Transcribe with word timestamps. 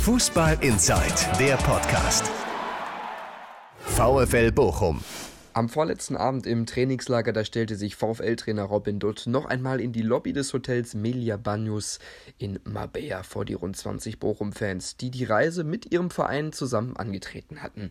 Fußball 0.00 0.56
Inside, 0.62 1.36
der 1.38 1.56
Podcast. 1.58 2.24
VfL 3.80 4.50
Bochum. 4.50 5.04
Am 5.52 5.68
vorletzten 5.68 6.16
Abend 6.16 6.46
im 6.46 6.64
Trainingslager, 6.64 7.34
da 7.34 7.44
stellte 7.44 7.76
sich 7.76 7.96
VfL-Trainer 7.96 8.62
Robin 8.62 8.98
Dutt 8.98 9.24
noch 9.26 9.44
einmal 9.44 9.78
in 9.78 9.92
die 9.92 10.00
Lobby 10.00 10.32
des 10.32 10.54
Hotels 10.54 10.94
Melia 10.94 11.36
Banyus 11.36 11.98
in 12.38 12.58
Mabea 12.64 13.22
vor 13.22 13.44
die 13.44 13.52
rund 13.52 13.76
20 13.76 14.18
Bochum-Fans, 14.18 14.96
die 14.96 15.10
die 15.10 15.24
Reise 15.24 15.64
mit 15.64 15.92
ihrem 15.92 16.08
Verein 16.08 16.54
zusammen 16.54 16.96
angetreten 16.96 17.62
hatten. 17.62 17.90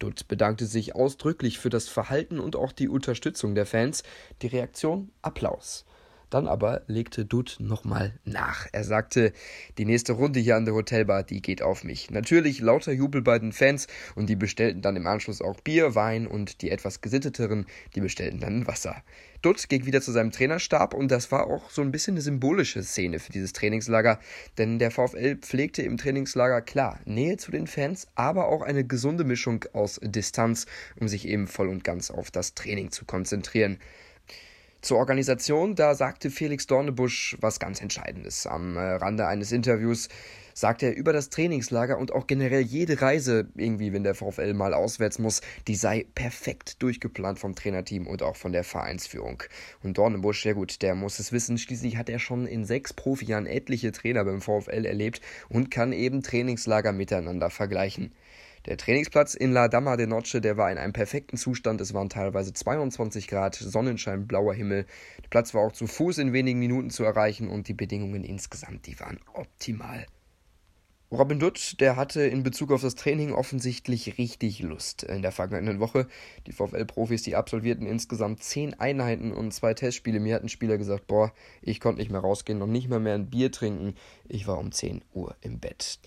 Dutt 0.00 0.26
bedankte 0.26 0.66
sich 0.66 0.96
ausdrücklich 0.96 1.60
für 1.60 1.70
das 1.70 1.88
Verhalten 1.88 2.40
und 2.40 2.56
auch 2.56 2.72
die 2.72 2.88
Unterstützung 2.88 3.54
der 3.54 3.66
Fans. 3.66 4.02
Die 4.42 4.48
Reaktion 4.48 5.12
Applaus. 5.22 5.84
Dann 6.30 6.46
aber 6.46 6.82
legte 6.86 7.24
Dutt 7.24 7.56
nochmal 7.60 8.12
nach. 8.24 8.66
Er 8.72 8.84
sagte, 8.84 9.32
die 9.78 9.84
nächste 9.84 10.14
Runde 10.14 10.40
hier 10.40 10.56
an 10.56 10.64
der 10.64 10.74
Hotelbar, 10.74 11.22
die 11.22 11.42
geht 11.42 11.62
auf 11.62 11.84
mich. 11.84 12.10
Natürlich 12.10 12.60
lauter 12.60 12.92
Jubel 12.92 13.22
bei 13.22 13.38
den 13.38 13.52
Fans 13.52 13.86
und 14.14 14.28
die 14.28 14.36
bestellten 14.36 14.82
dann 14.82 14.96
im 14.96 15.06
Anschluss 15.06 15.40
auch 15.40 15.60
Bier, 15.60 15.94
Wein 15.94 16.26
und 16.26 16.62
die 16.62 16.70
etwas 16.70 17.00
gesitteteren, 17.00 17.66
die 17.94 18.00
bestellten 18.00 18.40
dann 18.40 18.66
Wasser. 18.66 19.02
Dutt 19.44 19.68
ging 19.68 19.84
wieder 19.84 20.00
zu 20.00 20.10
seinem 20.10 20.30
Trainerstab 20.30 20.94
und 20.94 21.10
das 21.10 21.30
war 21.30 21.46
auch 21.48 21.68
so 21.68 21.82
ein 21.82 21.92
bisschen 21.92 22.14
eine 22.14 22.22
symbolische 22.22 22.82
Szene 22.82 23.18
für 23.18 23.30
dieses 23.30 23.52
Trainingslager, 23.52 24.18
denn 24.56 24.78
der 24.78 24.90
VfL 24.90 25.36
pflegte 25.36 25.82
im 25.82 25.98
Trainingslager 25.98 26.62
klar 26.62 26.98
Nähe 27.04 27.36
zu 27.36 27.50
den 27.50 27.66
Fans, 27.66 28.08
aber 28.14 28.48
auch 28.48 28.62
eine 28.62 28.86
gesunde 28.86 29.24
Mischung 29.24 29.66
aus 29.74 30.00
Distanz, 30.02 30.64
um 30.98 31.08
sich 31.08 31.28
eben 31.28 31.46
voll 31.46 31.68
und 31.68 31.84
ganz 31.84 32.10
auf 32.10 32.30
das 32.30 32.54
Training 32.54 32.90
zu 32.90 33.04
konzentrieren. 33.04 33.78
Zur 34.84 34.98
Organisation, 34.98 35.74
da 35.74 35.94
sagte 35.94 36.30
Felix 36.30 36.66
Dornebusch 36.66 37.38
was 37.40 37.58
ganz 37.58 37.80
Entscheidendes. 37.80 38.46
Am 38.46 38.76
äh, 38.76 38.80
Rande 38.80 39.26
eines 39.26 39.50
Interviews 39.50 40.10
sagte 40.52 40.84
er 40.84 40.94
über 40.94 41.14
das 41.14 41.30
Trainingslager 41.30 41.96
und 41.96 42.12
auch 42.12 42.26
generell 42.26 42.60
jede 42.60 43.00
Reise, 43.00 43.48
irgendwie, 43.54 43.94
wenn 43.94 44.04
der 44.04 44.14
VfL 44.14 44.52
mal 44.52 44.74
auswärts 44.74 45.18
muss, 45.18 45.40
die 45.68 45.74
sei 45.74 46.04
perfekt 46.14 46.82
durchgeplant 46.82 47.38
vom 47.38 47.54
Trainerteam 47.54 48.06
und 48.06 48.22
auch 48.22 48.36
von 48.36 48.52
der 48.52 48.62
Vereinsführung. 48.62 49.42
Und 49.82 49.96
Dornebusch, 49.96 50.44
ja 50.44 50.52
gut, 50.52 50.82
der 50.82 50.94
muss 50.94 51.18
es 51.18 51.32
wissen, 51.32 51.56
schließlich 51.56 51.96
hat 51.96 52.10
er 52.10 52.18
schon 52.18 52.46
in 52.46 52.66
sechs 52.66 52.92
Profijahren 52.92 53.46
etliche 53.46 53.90
Trainer 53.90 54.26
beim 54.26 54.42
VfL 54.42 54.84
erlebt 54.84 55.22
und 55.48 55.70
kann 55.70 55.94
eben 55.94 56.22
Trainingslager 56.22 56.92
miteinander 56.92 57.48
vergleichen. 57.48 58.12
Der 58.66 58.78
Trainingsplatz 58.78 59.34
in 59.34 59.52
La 59.52 59.68
Dama 59.68 59.98
de 59.98 60.06
Noche, 60.06 60.40
der 60.40 60.56
war 60.56 60.72
in 60.72 60.78
einem 60.78 60.94
perfekten 60.94 61.36
Zustand. 61.36 61.82
Es 61.82 61.92
waren 61.92 62.08
teilweise 62.08 62.54
22 62.54 63.28
Grad, 63.28 63.54
Sonnenschein, 63.56 64.26
blauer 64.26 64.54
Himmel. 64.54 64.86
Der 65.22 65.28
Platz 65.28 65.52
war 65.52 65.60
auch 65.60 65.72
zu 65.72 65.86
Fuß 65.86 66.16
in 66.16 66.32
wenigen 66.32 66.60
Minuten 66.60 66.88
zu 66.88 67.04
erreichen 67.04 67.50
und 67.50 67.68
die 67.68 67.74
Bedingungen 67.74 68.24
insgesamt, 68.24 68.86
die 68.86 68.98
waren 69.00 69.20
optimal. 69.34 70.06
Robin 71.10 71.38
Dutt, 71.38 71.76
der 71.78 71.96
hatte 71.96 72.22
in 72.22 72.42
Bezug 72.42 72.72
auf 72.72 72.80
das 72.80 72.94
Training 72.94 73.32
offensichtlich 73.32 74.16
richtig 74.16 74.60
Lust 74.60 75.02
in 75.02 75.20
der 75.20 75.30
vergangenen 75.30 75.78
Woche. 75.78 76.08
Die 76.46 76.52
VfL-Profis, 76.52 77.22
die 77.22 77.36
absolvierten 77.36 77.86
insgesamt 77.86 78.42
zehn 78.42 78.72
Einheiten 78.80 79.30
und 79.30 79.52
zwei 79.52 79.74
Testspiele. 79.74 80.20
Mir 80.20 80.36
hat 80.36 80.42
ein 80.42 80.48
Spieler 80.48 80.78
gesagt, 80.78 81.06
boah, 81.06 81.34
ich 81.60 81.80
konnte 81.80 82.00
nicht 82.00 82.10
mehr 82.10 82.22
rausgehen 82.22 82.62
und 82.62 82.72
nicht 82.72 82.88
mal 82.88 82.98
mehr 82.98 83.14
ein 83.14 83.28
Bier 83.28 83.52
trinken. 83.52 83.94
Ich 84.26 84.46
war 84.46 84.58
um 84.58 84.72
10 84.72 85.02
Uhr 85.12 85.36
im 85.42 85.60
Bett. 85.60 86.00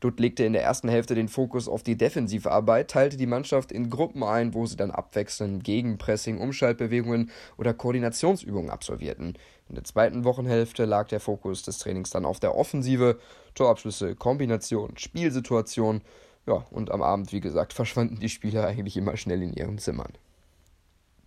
Dutt 0.00 0.20
legte 0.20 0.44
in 0.44 0.52
der 0.52 0.62
ersten 0.62 0.88
Hälfte 0.88 1.16
den 1.16 1.28
Fokus 1.28 1.68
auf 1.68 1.82
die 1.82 1.96
defensive 1.96 2.52
Arbeit, 2.52 2.90
teilte 2.90 3.16
die 3.16 3.26
Mannschaft 3.26 3.72
in 3.72 3.90
Gruppen 3.90 4.22
ein, 4.22 4.54
wo 4.54 4.64
sie 4.64 4.76
dann 4.76 4.92
abwechselnd 4.92 5.64
Gegenpressing, 5.64 6.38
Umschaltbewegungen 6.38 7.30
oder 7.56 7.74
Koordinationsübungen 7.74 8.70
absolvierten. 8.70 9.36
In 9.68 9.74
der 9.74 9.84
zweiten 9.84 10.24
Wochenhälfte 10.24 10.84
lag 10.84 11.08
der 11.08 11.20
Fokus 11.20 11.64
des 11.64 11.78
Trainings 11.78 12.10
dann 12.10 12.24
auf 12.24 12.38
der 12.38 12.54
Offensive, 12.54 13.18
Torabschlüsse, 13.54 14.14
Kombination, 14.14 14.96
Spielsituation. 14.96 16.02
Ja, 16.46 16.64
und 16.70 16.92
am 16.92 17.02
Abend, 17.02 17.32
wie 17.32 17.40
gesagt, 17.40 17.72
verschwanden 17.74 18.20
die 18.20 18.28
Spieler 18.28 18.66
eigentlich 18.66 18.96
immer 18.96 19.16
schnell 19.16 19.42
in 19.42 19.52
ihren 19.52 19.78
Zimmern. 19.78 20.12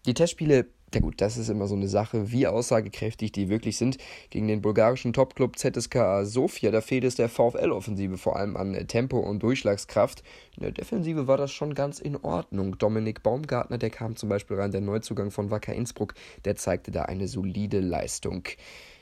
Die 0.05 0.13
Testspiele 0.13 0.67
ja 0.93 0.99
gut, 0.99 1.21
das 1.21 1.37
ist 1.37 1.49
immer 1.49 1.67
so 1.67 1.75
eine 1.75 1.87
Sache, 1.87 2.31
wie 2.31 2.47
aussagekräftig 2.47 3.31
die 3.31 3.47
wirklich 3.47 3.77
sind. 3.77 3.97
Gegen 4.29 4.47
den 4.49 4.61
bulgarischen 4.61 5.13
Topclub 5.13 5.57
ZSKA 5.57 6.25
Sofia, 6.25 6.69
da 6.69 6.81
fehlt 6.81 7.05
es 7.05 7.15
der 7.15 7.29
VfL-Offensive 7.29 8.17
vor 8.17 8.35
allem 8.35 8.57
an 8.57 8.73
Tempo 8.87 9.17
und 9.19 9.41
Durchschlagskraft. 9.41 10.21
In 10.57 10.63
der 10.63 10.71
Defensive 10.71 11.27
war 11.27 11.37
das 11.37 11.51
schon 11.51 11.75
ganz 11.75 11.99
in 11.99 12.17
Ordnung. 12.17 12.77
Dominik 12.77 13.23
Baumgartner, 13.23 13.77
der 13.77 13.89
kam 13.89 14.17
zum 14.17 14.27
Beispiel 14.27 14.57
rein, 14.57 14.71
der 14.71 14.81
Neuzugang 14.81 15.31
von 15.31 15.49
Wacker 15.49 15.73
Innsbruck, 15.73 16.13
der 16.43 16.57
zeigte 16.57 16.91
da 16.91 17.03
eine 17.03 17.29
solide 17.29 17.79
Leistung. 17.79 18.43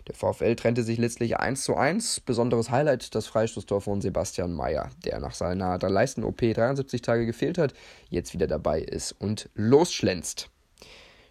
Der 0.07 0.13
VfL 0.13 0.55
trennte 0.55 0.83
sich 0.83 0.99
letztlich 0.99 1.37
1 1.37 1.63
zu 1.63 1.75
1. 1.75 2.21
Besonderes 2.21 2.69
Highlight 2.69 3.15
das 3.15 3.25
Freistoßtor 3.25 3.81
von 3.81 4.01
Sebastian 4.01 4.53
Mayer, 4.53 4.89
der 5.05 5.19
nach 5.19 5.33
seiner 5.33 5.77
Leisten-OP 5.79 6.39
73 6.53 7.01
Tage 7.01 7.25
gefehlt 7.25 7.57
hat, 7.57 7.73
jetzt 8.09 8.33
wieder 8.33 8.47
dabei 8.47 8.79
ist 8.79 9.11
und 9.13 9.49
losschlänzt. 9.55 10.51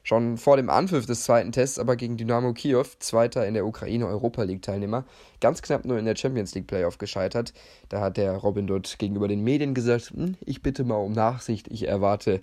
Schon 0.09 0.39
vor 0.39 0.57
dem 0.57 0.71
Anpfiff 0.71 1.05
des 1.05 1.25
zweiten 1.25 1.53
Tests 1.53 1.79
aber 1.79 1.95
gegen 1.95 2.17
Dynamo 2.17 2.55
Kiew, 2.55 2.87
Zweiter 2.99 3.47
in 3.47 3.53
der 3.53 3.67
Ukraine 3.67 4.07
Europa 4.07 4.43
League 4.43 4.63
Teilnehmer, 4.63 5.05
ganz 5.39 5.61
knapp 5.61 5.85
nur 5.85 5.99
in 5.99 6.07
der 6.07 6.17
Champions 6.17 6.55
League 6.55 6.67
Playoff 6.67 6.97
gescheitert. 6.97 7.53
Da 7.91 8.01
hat 8.01 8.17
der 8.17 8.33
Robin 8.33 8.67
dort 8.67 8.99
gegenüber 8.99 9.29
den 9.29 9.45
Medien 9.45 9.75
gesagt, 9.75 10.13
hm, 10.15 10.39
ich 10.41 10.63
bitte 10.63 10.85
mal 10.85 10.97
um 10.97 11.13
Nachsicht, 11.13 11.69
ich 11.69 11.87
erwarte 11.87 12.41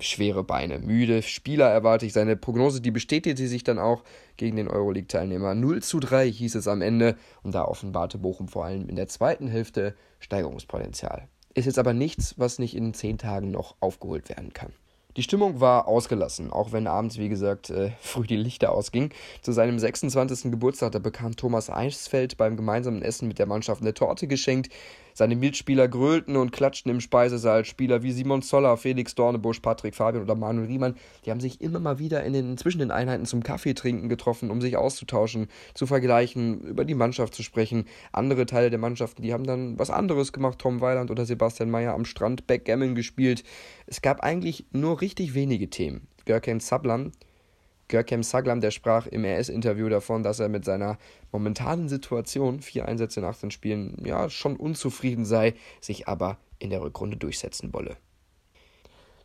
schwere 0.00 0.42
Beine, 0.42 0.80
müde 0.80 1.22
Spieler 1.22 1.68
erwarte 1.68 2.04
ich. 2.04 2.12
Seine 2.12 2.34
Prognose, 2.34 2.80
die 2.80 2.90
bestätigte 2.90 3.46
sich 3.46 3.62
dann 3.62 3.78
auch 3.78 4.02
gegen 4.36 4.56
den 4.56 4.66
Euroleague 4.66 5.06
Teilnehmer. 5.06 5.54
0 5.54 5.84
zu 5.84 6.00
3 6.00 6.28
hieß 6.28 6.56
es 6.56 6.66
am 6.66 6.82
Ende 6.82 7.14
und 7.44 7.54
da 7.54 7.64
offenbarte 7.64 8.18
Bochum 8.18 8.48
vor 8.48 8.64
allem 8.64 8.88
in 8.88 8.96
der 8.96 9.06
zweiten 9.06 9.46
Hälfte 9.46 9.94
Steigerungspotenzial. 10.18 11.28
Ist 11.54 11.66
jetzt 11.66 11.78
aber 11.78 11.92
nichts, 11.92 12.34
was 12.40 12.58
nicht 12.58 12.74
in 12.74 12.92
zehn 12.92 13.18
Tagen 13.18 13.52
noch 13.52 13.76
aufgeholt 13.78 14.28
werden 14.30 14.52
kann. 14.52 14.72
Die 15.16 15.22
Stimmung 15.22 15.60
war 15.60 15.86
ausgelassen, 15.86 16.50
auch 16.50 16.72
wenn 16.72 16.88
abends, 16.88 17.18
wie 17.18 17.28
gesagt, 17.28 17.70
äh, 17.70 17.92
früh 18.00 18.26
die 18.26 18.36
Lichter 18.36 18.72
ausgingen. 18.72 19.10
Zu 19.42 19.52
seinem 19.52 19.78
26. 19.78 20.50
Geburtstag, 20.50 20.92
da 20.92 20.98
bekam 20.98 21.36
Thomas 21.36 21.70
Eichsfeld 21.70 22.36
beim 22.36 22.56
gemeinsamen 22.56 23.00
Essen 23.00 23.28
mit 23.28 23.38
der 23.38 23.46
Mannschaft 23.46 23.80
eine 23.80 23.94
Torte 23.94 24.26
geschenkt. 24.26 24.70
Seine 25.16 25.36
Mitspieler 25.36 25.86
grölten 25.86 26.34
und 26.36 26.50
klatschten 26.50 26.90
im 26.90 27.00
Speisesaal. 27.00 27.64
Spieler 27.64 28.02
wie 28.02 28.10
Simon 28.10 28.42
Zoller, 28.42 28.76
Felix 28.76 29.14
Dornebusch, 29.14 29.60
Patrick 29.60 29.94
Fabian 29.94 30.24
oder 30.24 30.34
Manuel 30.34 30.66
Riemann, 30.66 30.96
die 31.24 31.30
haben 31.30 31.38
sich 31.38 31.60
immer 31.60 31.78
mal 31.78 32.00
wieder 32.00 32.24
in 32.24 32.32
den, 32.32 32.56
zwischen 32.58 32.80
den 32.80 32.90
Einheiten 32.90 33.24
zum 33.24 33.44
Kaffee 33.44 33.74
trinken 33.74 34.08
getroffen, 34.08 34.50
um 34.50 34.60
sich 34.60 34.76
auszutauschen, 34.76 35.46
zu 35.74 35.86
vergleichen, 35.86 36.62
über 36.62 36.84
die 36.84 36.96
Mannschaft 36.96 37.32
zu 37.36 37.44
sprechen. 37.44 37.84
Andere 38.10 38.44
Teile 38.44 38.70
der 38.70 38.80
Mannschaften, 38.80 39.22
die 39.22 39.32
haben 39.32 39.44
dann 39.44 39.78
was 39.78 39.90
anderes 39.90 40.32
gemacht. 40.32 40.58
Tom 40.58 40.80
Weiland 40.80 41.12
oder 41.12 41.24
Sebastian 41.24 41.70
Mayer 41.70 41.94
am 41.94 42.04
Strand 42.04 42.48
Backgammon 42.48 42.96
gespielt. 42.96 43.44
Es 43.86 44.02
gab 44.02 44.20
eigentlich 44.20 44.66
nur 44.72 45.00
richtig 45.04 45.34
wenige 45.34 45.68
Themen. 45.68 46.08
Görken 46.24 46.60
Sablan 46.60 47.12
Görkem 47.88 48.22
Saglam, 48.22 48.62
der 48.62 48.70
sprach 48.70 49.06
im 49.06 49.26
RS-Interview 49.26 49.90
davon, 49.90 50.22
dass 50.22 50.40
er 50.40 50.48
mit 50.48 50.64
seiner 50.64 50.96
momentanen 51.32 51.90
Situation, 51.90 52.60
vier 52.62 52.88
Einsätze 52.88 53.20
in 53.20 53.26
18 53.26 53.50
Spielen, 53.50 54.02
ja, 54.06 54.30
schon 54.30 54.56
unzufrieden 54.56 55.26
sei, 55.26 55.52
sich 55.82 56.08
aber 56.08 56.38
in 56.58 56.70
der 56.70 56.80
Rückrunde 56.80 57.18
durchsetzen 57.18 57.74
wolle. 57.74 57.98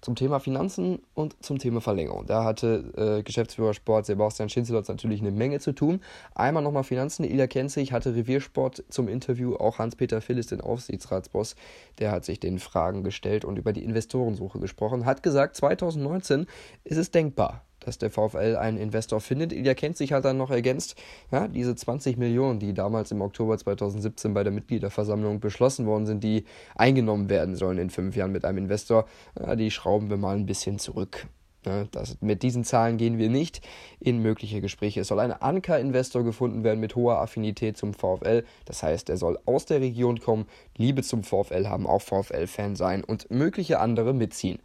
Zum 0.02 0.16
Thema 0.16 0.40
Finanzen 0.40 1.00
und 1.14 1.36
zum 1.44 1.60
Thema 1.60 1.82
Verlängerung. 1.82 2.26
Da 2.26 2.44
hatte 2.44 3.20
äh, 3.20 3.24
Geschäftsführer 3.24 3.74
Sport 3.74 4.06
Sebastian 4.06 4.50
Schinzelotz 4.50 4.88
natürlich 4.88 5.20
eine 5.22 5.32
Menge 5.32 5.60
zu 5.60 5.74
tun. 5.74 6.02
Einmal 6.34 6.64
nochmal 6.64 6.84
Finanzen. 6.84 7.26
Ilja 7.26 7.48
Kenzig 7.48 7.92
hatte 7.92 8.16
Reviersport 8.16 8.84
zum 8.90 9.08
Interview. 9.08 9.56
Auch 9.56 9.80
Hans-Peter 9.80 10.22
Phillis, 10.22 10.48
den 10.48 10.62
Aufsichtsratsboss, 10.62 11.56
der 12.00 12.12
hat 12.12 12.26
sich 12.26 12.40
den 12.40 12.60
Fragen 12.60 13.04
gestellt 13.04 13.44
und 13.44 13.58
über 13.58 13.74
die 13.74 13.84
Investorensuche 13.84 14.60
gesprochen. 14.60 15.06
Hat 15.06 15.24
gesagt, 15.24 15.56
2019 15.58 16.46
ist 16.84 16.98
es 16.98 17.12
denkbar, 17.12 17.64
dass 17.79 17.97
der 17.97 18.09
VfL 18.09 18.56
einen 18.57 18.78
Investor 18.78 19.22
findet. 19.22 19.53
Ilja 19.53 19.73
kennt 19.73 19.97
sich 19.97 20.13
halt 20.13 20.25
dann 20.25 20.38
noch 20.38 20.51
ergänzt, 20.51 20.95
ja, 21.31 21.47
diese 21.47 21.75
20 21.75 22.17
Millionen, 22.17 22.59
die 22.59 22.73
damals 22.73 23.12
im 23.12 23.22
Oktober 23.22 23.57
2017 23.57 24.34
bei 24.34 24.44
der 24.44 24.51
Mitgliederversammlung 24.51 25.40
beschlossen 25.40 25.85
worden 25.85 26.06
sind, 26.06 26.23
die 26.23 26.45
eingenommen 26.75 27.30
werden 27.30 27.56
sollen 27.56 27.77
in 27.77 27.89
fünf 27.89 28.15
Jahren 28.15 28.31
mit 28.31 28.45
einem 28.45 28.59
Investor, 28.59 29.06
ja, 29.39 29.56
die 29.56 29.71
schrauben 29.71 30.09
wir 30.09 30.18
mal 30.18 30.36
ein 30.36 30.45
bisschen 30.45 30.80
zurück. 30.80 31.27
Ja, 31.65 31.83
das, 31.92 32.18
mit 32.21 32.42
diesen 32.42 32.63
Zahlen 32.63 32.98
gehen 32.98 33.18
wir 33.18 33.30
nicht 33.30 33.62
in 34.00 34.21
mögliche 34.21 34.62
Gespräche. 34.62 35.01
Es 35.01 35.09
soll 35.09 35.19
ein 35.19 35.33
Anker-Investor 35.33 36.24
gefunden 36.24 36.63
werden 36.63 36.80
mit 36.80 36.95
hoher 36.95 37.19
Affinität 37.19 37.75
zum 37.75 37.94
VfL. 37.94 38.45
Das 38.63 38.81
heißt, 38.81 39.09
er 39.09 39.18
soll 39.18 39.38
aus 39.45 39.65
der 39.65 39.81
Region 39.81 40.21
kommen, 40.21 40.45
Liebe 40.77 41.04
zum 41.04 41.24
VfL 41.24 41.68
haben, 41.68 41.86
auch 41.86 42.01
VfL-Fan 42.01 42.77
sein 42.77 43.04
und 43.04 43.30
mögliche 43.30 43.80
andere 43.80 44.13
mitziehen. 44.13 44.59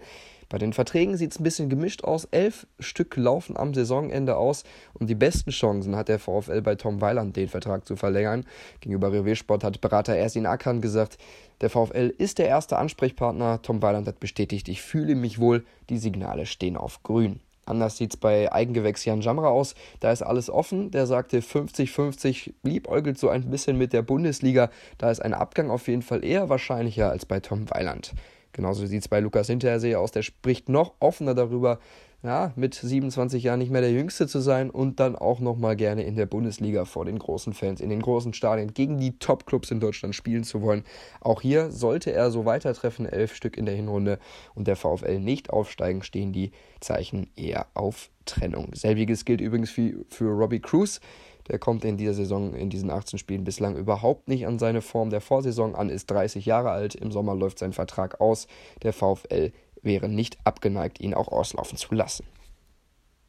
Bei 0.54 0.58
den 0.58 0.72
Verträgen 0.72 1.16
sieht 1.16 1.32
es 1.32 1.40
ein 1.40 1.42
bisschen 1.42 1.68
gemischt 1.68 2.04
aus. 2.04 2.26
Elf 2.26 2.68
Stück 2.78 3.16
laufen 3.16 3.56
am 3.56 3.74
Saisonende 3.74 4.36
aus 4.36 4.62
und 4.92 5.10
die 5.10 5.16
besten 5.16 5.50
Chancen 5.50 5.96
hat 5.96 6.06
der 6.06 6.20
VfL 6.20 6.62
bei 6.62 6.76
Tom 6.76 7.00
Weiland, 7.00 7.34
den 7.34 7.48
Vertrag 7.48 7.84
zu 7.84 7.96
verlängern. 7.96 8.46
Gegenüber 8.78 9.10
Reviersport 9.10 9.64
hat 9.64 9.80
Berater 9.80 10.14
Ersin 10.14 10.46
Akan 10.46 10.80
gesagt, 10.80 11.18
der 11.60 11.70
VfL 11.70 12.14
ist 12.18 12.38
der 12.38 12.46
erste 12.46 12.78
Ansprechpartner. 12.78 13.62
Tom 13.62 13.82
Weiland 13.82 14.06
hat 14.06 14.20
bestätigt, 14.20 14.68
ich 14.68 14.80
fühle 14.80 15.16
mich 15.16 15.40
wohl, 15.40 15.64
die 15.90 15.98
Signale 15.98 16.46
stehen 16.46 16.76
auf 16.76 17.02
grün. 17.02 17.40
Anders 17.66 17.96
sieht 17.96 18.14
es 18.14 18.16
bei 18.16 18.52
Eigengewächs 18.52 19.04
Jan 19.04 19.22
Jamra 19.22 19.48
aus. 19.48 19.74
Da 19.98 20.12
ist 20.12 20.22
alles 20.22 20.50
offen. 20.50 20.92
Der 20.92 21.08
sagte 21.08 21.40
50-50, 21.40 22.52
liebäugelt 22.62 23.18
so 23.18 23.28
ein 23.28 23.50
bisschen 23.50 23.76
mit 23.76 23.92
der 23.92 24.02
Bundesliga. 24.02 24.70
Da 24.98 25.10
ist 25.10 25.20
ein 25.20 25.34
Abgang 25.34 25.72
auf 25.72 25.88
jeden 25.88 26.02
Fall 26.02 26.24
eher 26.24 26.48
wahrscheinlicher 26.48 27.10
als 27.10 27.26
bei 27.26 27.40
Tom 27.40 27.68
Weiland. 27.70 28.12
Genauso 28.54 28.86
sieht 28.86 29.02
es 29.02 29.08
bei 29.08 29.20
Lukas 29.20 29.48
Hinterseher 29.48 30.00
aus. 30.00 30.12
Der 30.12 30.22
spricht 30.22 30.70
noch 30.70 30.94
offener 31.00 31.34
darüber, 31.34 31.80
ja, 32.22 32.54
mit 32.56 32.74
27 32.74 33.42
Jahren 33.42 33.58
nicht 33.58 33.70
mehr 33.70 33.82
der 33.82 33.92
Jüngste 33.92 34.26
zu 34.26 34.40
sein 34.40 34.70
und 34.70 34.98
dann 34.98 35.14
auch 35.14 35.40
nochmal 35.40 35.76
gerne 35.76 36.04
in 36.04 36.16
der 36.16 36.24
Bundesliga 36.24 36.86
vor 36.86 37.04
den 37.04 37.18
großen 37.18 37.52
Fans, 37.52 37.82
in 37.82 37.90
den 37.90 38.00
großen 38.00 38.32
Stadien 38.32 38.72
gegen 38.72 38.98
die 38.98 39.18
Top-Clubs 39.18 39.70
in 39.70 39.78
Deutschland 39.78 40.14
spielen 40.14 40.42
zu 40.42 40.62
wollen. 40.62 40.84
Auch 41.20 41.42
hier 41.42 41.70
sollte 41.70 42.12
er 42.12 42.30
so 42.30 42.46
weitertreffen, 42.46 43.04
elf 43.04 43.34
Stück 43.34 43.58
in 43.58 43.66
der 43.66 43.74
Hinrunde 43.74 44.18
und 44.54 44.66
der 44.66 44.76
VfL 44.76 45.20
nicht 45.20 45.50
aufsteigen, 45.50 46.02
stehen 46.02 46.32
die 46.32 46.52
Zeichen 46.80 47.28
eher 47.36 47.66
auf 47.74 48.08
Trennung. 48.24 48.70
Selbiges 48.72 49.26
gilt 49.26 49.42
übrigens 49.42 49.70
für, 49.70 50.06
für 50.08 50.30
Robbie 50.30 50.60
Cruz. 50.60 51.00
Der 51.48 51.58
kommt 51.58 51.84
in 51.84 51.96
dieser 51.96 52.14
Saison, 52.14 52.54
in 52.54 52.70
diesen 52.70 52.90
18 52.90 53.18
Spielen 53.18 53.44
bislang 53.44 53.76
überhaupt 53.76 54.28
nicht 54.28 54.46
an 54.46 54.58
seine 54.58 54.80
Form 54.82 55.10
der 55.10 55.20
Vorsaison 55.20 55.74
an, 55.74 55.90
ist 55.90 56.10
30 56.10 56.46
Jahre 56.46 56.70
alt. 56.70 56.94
Im 56.94 57.12
Sommer 57.12 57.34
läuft 57.34 57.58
sein 57.58 57.72
Vertrag 57.72 58.20
aus. 58.20 58.46
Der 58.82 58.92
VfL 58.92 59.52
wäre 59.82 60.08
nicht 60.08 60.38
abgeneigt, 60.44 61.00
ihn 61.00 61.14
auch 61.14 61.28
auslaufen 61.28 61.76
zu 61.76 61.94
lassen. 61.94 62.24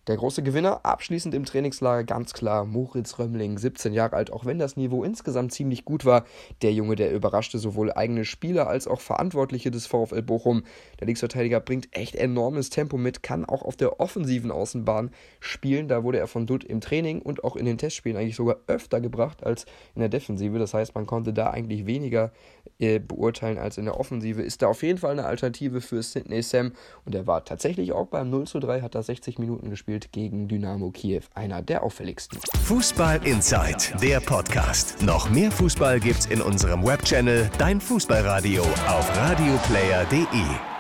Der 0.08 0.18
große 0.18 0.44
Gewinner 0.44 0.82
abschließend 0.86 1.34
im 1.34 1.46
Trainingslager 1.46 2.04
ganz 2.04 2.34
klar 2.34 2.64
Moritz 2.66 3.18
Römmling, 3.18 3.58
17 3.58 3.92
Jahre 3.92 4.16
alt, 4.16 4.32
auch 4.32 4.46
wenn 4.46 4.60
das 4.60 4.78
Niveau 4.78 5.04
insgesamt 5.04 5.52
ziemlich 5.52 5.84
gut 5.84 6.06
war. 6.06 6.26
Der 6.62 6.74
Junge, 6.74 6.96
der 6.96 7.12
überraschte 7.12 7.58
sowohl 7.58 7.92
eigene 7.92 8.24
Spieler 8.24 8.68
als 8.68 8.88
auch 8.88 9.02
Verantwortliche 9.02 9.72
des 9.72 9.88
VfL 9.88 10.22
Bochum. 10.22 10.62
Der 11.00 11.08
Linksverteidiger 11.08 11.60
bringt 11.60 11.88
echt 11.92 12.16
enormes 12.16 12.70
Tempo 12.70 12.98
mit, 12.98 13.24
kann 13.24 13.46
auch 13.46 13.64
auf 13.64 13.78
der 13.78 14.00
offensiven 14.00 14.52
Außenbahn 14.52 15.10
spielen. 15.40 15.88
Da 15.88 16.04
wurde 16.04 16.20
er 16.20 16.28
von 16.28 16.46
Dutt 16.46 16.64
im 16.64 16.82
Training 16.82 17.24
und 17.24 17.44
auch 17.44 17.56
in 17.56 17.66
den 17.66 17.80
Testspielen 17.80 18.16
eigentlich 18.16 18.36
sogar 18.36 18.58
öfter 18.68 19.02
gebracht 19.02 19.44
als 19.44 19.66
in 19.96 20.02
der 20.02 20.10
Defensive. 20.10 20.60
Das 20.60 20.76
heißt, 20.76 20.94
man 20.94 21.08
konnte 21.08 21.34
da 21.34 21.50
eigentlich 21.50 21.88
weniger 21.88 22.32
äh, 22.80 23.00
beurteilen 23.00 23.58
als 23.58 23.78
in 23.78 23.86
der 23.86 24.00
Offensive. 24.00 24.42
Ist 24.42 24.62
da 24.62 24.68
auf 24.68 24.84
jeden 24.84 25.00
Fall 25.00 25.12
eine 25.12 25.26
Alternative 25.26 25.82
für 25.82 26.02
Sidney 26.02 26.42
Sam 26.42 26.74
und 27.06 27.16
er 27.16 27.28
war 27.28 27.46
tatsächlich 27.46 27.92
auch 27.92 28.08
beim 28.08 28.30
0 28.30 28.48
zu 28.48 28.60
3, 28.60 28.82
hat 28.82 28.96
da 28.96 29.04
60 29.04 29.40
Minuten 29.40 29.70
gespielt 29.70 30.12
gegen 30.12 30.48
Dynamo 30.48 30.92
Kiew, 30.92 31.22
einer 31.34 31.62
der 31.62 31.84
auffälligsten. 31.84 32.40
Fußball 32.64 33.26
Inside, 33.26 34.00
der 34.02 34.20
Podcast. 34.20 35.02
Noch 35.02 35.30
mehr 35.30 35.52
Fußball 35.52 36.00
gibt's 36.00 36.26
in 36.26 36.42
unserem 36.42 36.86
Webchannel 36.86 37.50
Dein 37.58 37.80
Fußballradio 37.80 38.64
auf 38.64 39.18
radioplayer.de. 39.18 40.75